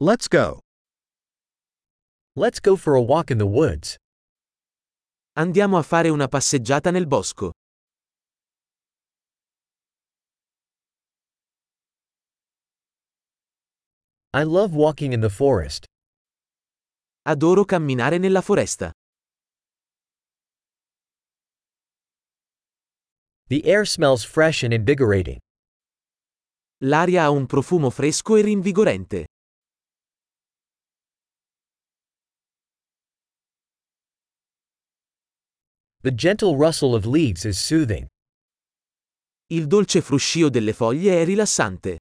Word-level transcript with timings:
Let's 0.00 0.28
go. 0.28 0.60
Let's 2.36 2.60
go 2.60 2.76
for 2.76 2.94
a 2.94 3.02
walk 3.02 3.32
in 3.32 3.38
the 3.38 3.46
woods. 3.46 3.96
Andiamo 5.36 5.76
a 5.76 5.82
fare 5.82 6.08
una 6.08 6.28
passeggiata 6.28 6.92
nel 6.92 7.08
bosco. 7.08 7.50
I 14.32 14.44
love 14.44 14.72
walking 14.72 15.12
in 15.12 15.20
the 15.20 15.30
forest. 15.30 15.84
Adoro 17.26 17.64
camminare 17.64 18.18
nella 18.18 18.40
foresta. 18.40 18.92
The 23.48 23.64
air 23.64 23.84
smells 23.84 24.22
fresh 24.22 24.62
and 24.62 24.72
invigorating. 24.72 25.40
L'aria 26.84 27.24
ha 27.24 27.30
un 27.30 27.46
profumo 27.46 27.90
fresco 27.90 28.36
e 28.36 28.42
rinvigorente. 28.42 29.26
The 36.08 36.14
gentle 36.14 36.56
rustle 36.56 36.94
of 36.94 37.04
leaves 37.04 37.44
is 37.44 37.58
soothing. 37.58 38.06
Il 39.50 39.66
dolce 39.66 40.00
fruscio 40.00 40.48
delle 40.48 40.72
foglie 40.72 41.20
è 41.20 41.24
rilassante. 41.26 41.98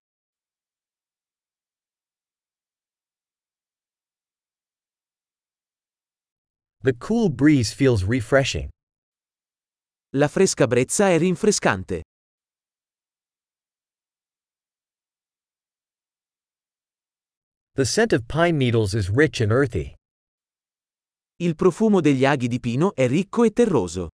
The 6.83 6.93
cool 6.93 7.29
breeze 7.29 7.73
feels 7.73 8.05
refreshing. 8.05 8.69
La 10.13 10.29
fresca 10.29 10.67
brezza 10.67 11.09
è 11.09 11.17
rinfrescante. 11.17 12.03
The 17.75 17.83
scent 17.83 18.13
of 18.13 18.25
pine 18.29 18.57
needles 18.57 18.93
is 18.93 19.09
rich 19.09 19.41
and 19.41 19.51
earthy. 19.51 19.96
Il 21.39 21.53
profumo 21.53 22.01
degli 22.01 22.25
aghi 22.25 22.47
di 22.47 22.59
pino 22.59 22.95
è 22.95 23.07
ricco 23.07 23.43
e 23.43 23.51
terroso. 23.51 24.09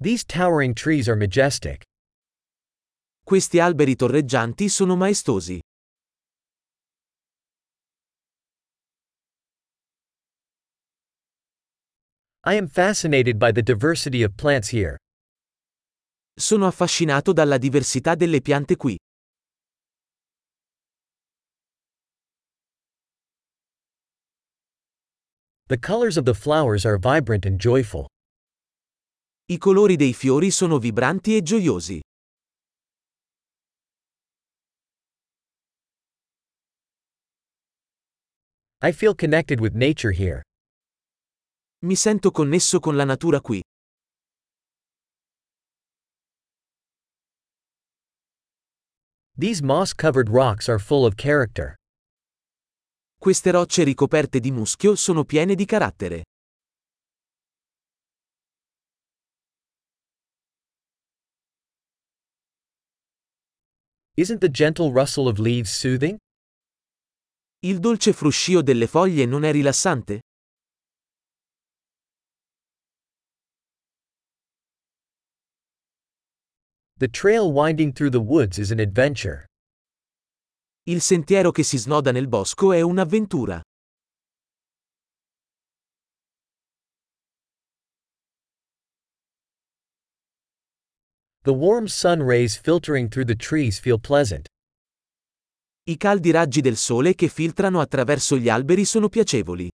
These 0.00 0.24
towering 0.24 0.74
trees 0.74 1.06
are 1.08 1.16
majestic. 1.16 1.84
Questi 3.22 3.60
alberi 3.60 3.94
torreggianti 3.94 4.68
sono 4.68 4.96
maestosi. 4.96 5.60
I 12.46 12.54
am 12.56 12.66
fascinated 12.66 13.38
by 13.38 13.52
the 13.52 13.62
diversity 13.62 14.24
of 14.24 14.34
plants 14.34 14.72
here. 14.72 14.96
Sono 16.34 16.66
affascinato 16.66 17.32
dalla 17.32 17.58
diversità 17.58 18.16
delle 18.16 18.40
piante 18.40 18.76
qui. 18.76 18.96
The 25.68 25.76
colors 25.76 26.16
of 26.16 26.24
the 26.24 26.34
flowers 26.34 26.86
are 26.86 26.96
vibrant 26.96 27.44
and 27.44 27.58
joyful. 27.58 28.06
I 29.48 29.58
colori 29.58 29.96
dei 29.96 30.12
fiori 30.12 30.50
sono 30.50 30.78
vibranti 30.78 31.36
e 31.36 31.42
gioiosi. 31.42 32.00
I 38.80 38.92
feel 38.92 39.14
connected 39.14 39.60
with 39.60 39.74
nature 39.74 40.12
here. 40.12 40.42
Mi 41.82 41.96
sento 41.96 42.30
connesso 42.30 42.80
con 42.80 42.96
la 42.96 43.04
natura 43.04 43.40
qui. 43.40 43.60
These 49.36 49.62
moss 49.62 49.92
covered 49.92 50.30
rocks 50.30 50.68
are 50.68 50.78
full 50.78 51.04
of 51.04 51.16
character. 51.16 51.74
Queste 53.26 53.50
rocce 53.50 53.82
ricoperte 53.82 54.38
di 54.38 54.52
muschio 54.52 54.94
sono 54.94 55.24
piene 55.24 55.56
di 55.56 55.64
carattere. 55.64 56.22
Isn't 64.14 64.38
the 64.38 64.48
gentle 64.48 64.92
rustle 64.92 65.26
of 65.28 65.38
leaves 65.38 65.76
soothing? 65.76 66.16
Il 67.64 67.80
dolce 67.80 68.12
fruscio 68.12 68.62
delle 68.62 68.86
foglie 68.86 69.26
non 69.26 69.42
è 69.42 69.50
rilassante? 69.50 70.20
The 76.98 77.08
trail 77.08 77.50
winding 77.50 77.92
through 77.92 78.12
the 78.12 78.20
woods 78.20 78.58
is 78.58 78.70
an 78.70 78.78
adventure. 78.78 79.46
Il 80.88 81.00
sentiero 81.00 81.50
che 81.50 81.64
si 81.64 81.78
snoda 81.78 82.12
nel 82.12 82.28
bosco 82.28 82.72
è 82.72 82.80
un'avventura. 82.80 83.60
The 91.42 91.50
warm 91.50 91.86
sun 91.86 92.22
rays 92.24 92.56
filtering 92.56 93.08
through 93.08 93.26
the 93.26 93.34
trees 93.34 93.80
feel 93.80 93.98
pleasant. 93.98 94.46
I 95.88 95.96
caldi 95.96 96.30
raggi 96.30 96.60
del 96.60 96.76
sole 96.76 97.16
che 97.16 97.26
filtrano 97.26 97.80
attraverso 97.80 98.36
gli 98.36 98.48
alberi 98.48 98.84
sono 98.84 99.08
piacevoli. 99.08 99.68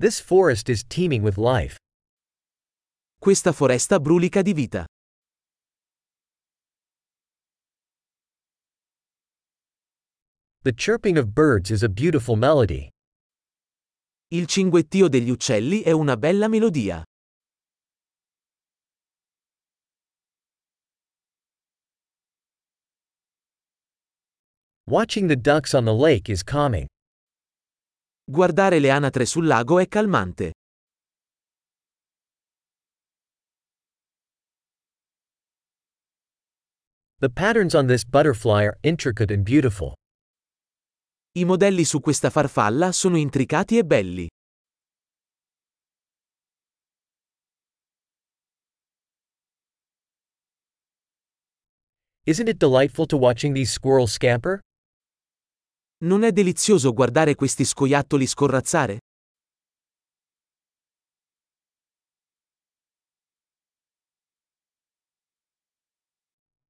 This 0.00 0.20
forest 0.20 0.68
is 0.68 0.84
teeming 0.84 1.24
with 1.24 1.36
life. 1.38 1.76
Questa 3.20 3.52
foresta 3.52 3.98
brulica 3.98 4.44
di 4.44 4.52
vita. 4.52 4.86
The 10.62 10.72
chirping 10.72 11.18
of 11.18 11.34
birds 11.34 11.72
is 11.72 11.82
a 11.82 11.88
beautiful 11.88 12.36
melody. 12.36 12.90
Il 14.30 14.46
cinguettio 14.46 15.08
degli 15.08 15.30
uccelli 15.30 15.82
è 15.82 15.90
una 15.90 16.16
bella 16.16 16.46
melodia. 16.46 17.02
Watching 24.86 25.26
the 25.26 25.34
ducks 25.34 25.74
on 25.74 25.84
the 25.84 25.92
lake 25.92 26.30
is 26.30 26.44
calming. 26.44 26.86
Guardare 28.30 28.78
le 28.78 28.90
anatre 28.90 29.24
sul 29.24 29.46
lago 29.46 29.78
è 29.78 29.88
calmante. 29.88 30.52
The 37.20 37.30
patterns 37.30 37.74
on 37.74 37.86
this 37.86 38.04
butterfly 38.04 38.66
are 38.66 38.76
intricate 38.82 39.32
and 39.32 39.44
beautiful. 39.44 39.94
I 41.36 41.46
modelli 41.46 41.84
su 41.84 42.00
questa 42.00 42.28
farfalla 42.28 42.92
sono 42.92 43.16
intricati 43.16 43.78
e 43.78 43.84
belli. 43.84 44.28
Isn't 52.26 52.48
it 52.48 52.58
delightful 52.58 53.06
to 53.06 53.16
watching 53.16 53.54
these 53.54 53.72
squirrels 53.72 54.12
scamper? 54.12 54.60
Non 56.00 56.22
è 56.22 56.30
delizioso 56.30 56.92
guardare 56.92 57.34
questi 57.34 57.64
scoiattoli 57.64 58.24
scorrazzare? 58.24 59.00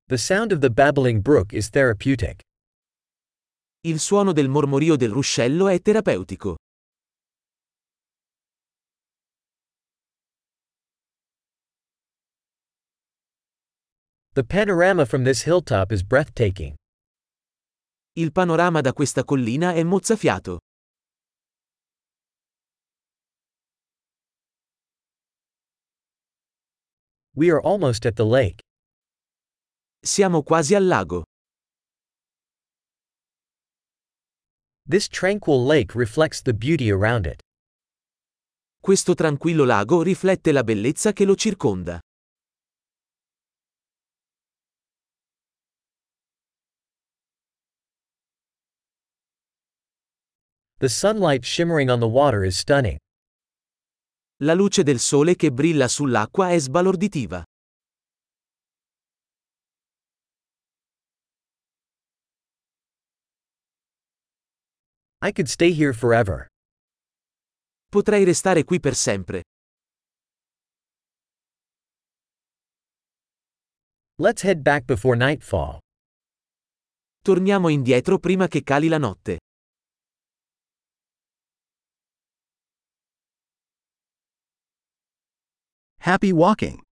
The 0.07 0.17
sound 0.17 0.53
of 0.53 0.61
the 0.61 0.71
babbling 0.71 1.21
brook 1.21 1.53
is 1.53 1.69
therapeutic. 1.69 2.41
Il 3.85 4.01
suono 4.01 4.33
del 4.33 4.49
mormorio 4.49 4.97
del 4.97 5.11
ruscello 5.11 5.69
è 5.69 5.79
terapeutico. 5.83 6.57
The 14.33 14.43
panorama 14.43 15.05
from 15.05 15.25
this 15.25 15.43
hilltop 15.43 15.93
is 15.93 16.03
breathtaking. 16.03 16.77
Il 18.19 18.33
panorama 18.33 18.81
da 18.81 18.93
questa 18.93 19.23
collina 19.23 19.75
è 19.75 19.85
mozzafiato. 19.85 20.59
We 27.37 27.49
are 27.49 27.61
almost 27.63 28.07
at 28.07 28.15
the 28.17 28.25
lake. 28.25 28.61
Siamo 30.05 30.43
quasi 30.43 30.75
al 30.75 30.89
lago. 30.89 31.23
This 34.85 35.07
tranquil 35.07 35.65
lake 35.65 35.97
reflects 35.97 36.43
the 36.43 36.53
beauty 36.53 36.91
around 36.91 37.27
it. 37.27 37.41
Questo 38.81 39.15
tranquillo 39.15 39.65
lago 39.65 40.03
riflette 40.03 40.51
la 40.51 40.65
bellezza 40.65 41.13
che 41.13 41.25
lo 41.25 41.37
circonda. 41.37 42.01
The 50.81 50.89
sunlight 50.89 51.45
shimmering 51.45 51.91
on 51.91 51.99
the 51.99 52.07
water 52.07 52.45
is 52.45 52.57
stunning. 52.57 52.99
La 54.43 54.55
luce 54.55 54.85
del 54.85 55.01
sole 55.01 55.35
che 55.35 55.51
brilla 55.51 55.89
sull'acqua 55.89 56.51
è 56.51 56.59
sbalorditiva. 56.61 57.43
I 65.21 65.33
could 65.33 65.49
stay 65.49 65.73
here 65.73 65.93
forever. 65.93 66.47
Potrei 67.91 68.23
restare 68.23 68.63
qui 68.63 68.79
per 68.79 68.95
sempre. 68.95 69.43
Let's 74.21 74.43
head 74.45 74.63
back 74.63 74.85
before 74.87 75.17
nightfall. 75.17 75.81
Torniamo 77.21 77.69
indietro 77.69 78.21
prima 78.21 78.47
che 78.47 78.63
cali 78.63 78.87
la 78.87 78.99
notte. 78.99 79.39
Happy 86.09 86.33
walking! 86.33 86.88